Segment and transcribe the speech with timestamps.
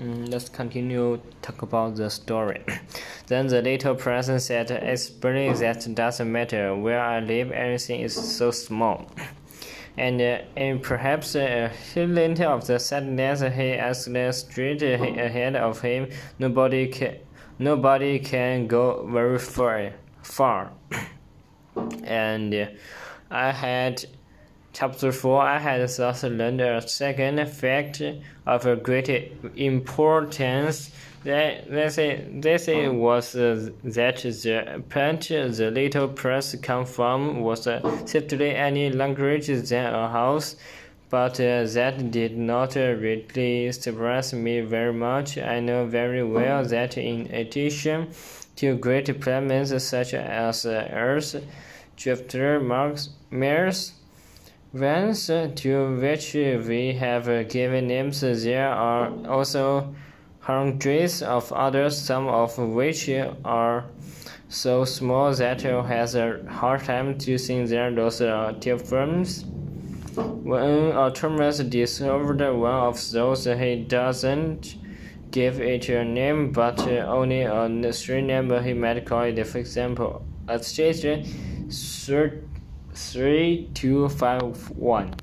[0.00, 2.62] Mm, let's continue talk about the story.
[3.26, 5.08] then the little person said, It's
[5.58, 6.76] that doesn't matter.
[6.76, 9.10] Where I live, everything is so small.
[9.96, 10.38] And, uh,
[10.80, 14.06] perhaps a hint of the sadness he asked
[14.38, 16.10] straight ahead of him.
[16.38, 17.16] Nobody can,
[17.58, 19.94] nobody can go very far.
[20.22, 20.70] far.
[22.04, 22.66] and uh,
[23.28, 24.04] I had
[24.78, 28.00] Chapter 4 I had thus learned a second fact
[28.46, 30.92] of a great importance.
[31.24, 38.06] That, this, this was uh, that the plant the little press come from was uh,
[38.06, 40.54] simply any language than a house,
[41.10, 45.38] but uh, that did not really surprise me very much.
[45.38, 48.10] I know very well that in addition
[48.54, 51.44] to great planets such as Earth,
[51.96, 53.97] Jupiter, Mars, Mars
[54.74, 59.94] Venus, to which we have given names, there are also
[60.40, 63.08] hundreds of others, some of which
[63.46, 63.86] are
[64.48, 68.52] so small that it has a hard time to see their those uh,
[68.84, 69.46] forms.
[70.16, 74.76] When a Artemis discovered one of those, he doesn't
[75.30, 79.46] give it a name, but only a street name he might call it.
[79.46, 80.58] For example, a
[82.98, 85.14] stage 3251.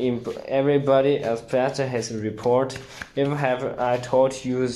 [0.47, 2.77] everybody uh, expects his report.
[3.15, 4.69] If have I told you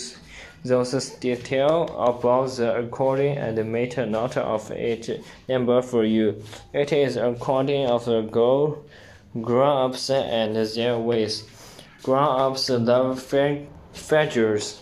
[0.63, 6.43] those details about the recording and made a note of it number for you.
[6.73, 8.85] It is according of the goal,
[9.41, 11.45] grown-ups and their ways.
[12.03, 13.21] Grown-ups love
[13.93, 14.81] figures.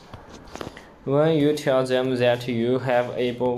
[1.03, 3.55] When you tell them that you have able